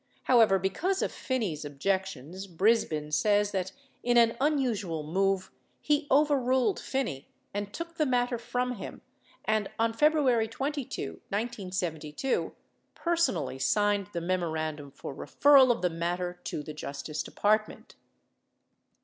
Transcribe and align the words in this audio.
How 0.23 0.39
ever, 0.39 0.57
because 0.57 1.03
of 1.03 1.11
Phinney's 1.11 1.63
objections, 1.63 2.47
Brisbin 2.47 3.11
says 3.13 3.51
that, 3.51 3.71
in 4.01 4.17
an 4.17 4.35
unusual 4.41 5.03
move, 5.03 5.51
he 5.79 6.07
overruled 6.09 6.79
Phinney 6.79 7.29
and 7.53 7.71
took 7.71 7.97
the 7.97 8.07
matter 8.07 8.39
from 8.39 8.77
him 8.77 9.01
and, 9.45 9.69
on 9.77 9.93
February 9.93 10.47
22, 10.47 11.21
1972, 11.29 12.55
personally 12.95 13.59
signed 13.59 14.07
the 14.11 14.21
memorandum 14.21 14.89
for 14.89 15.13
referral 15.13 15.69
of 15.69 15.83
the 15.83 15.89
matter 15.91 16.41
to 16.45 16.63
the 16.63 16.73
Justice 16.73 17.21
Department. 17.21 17.93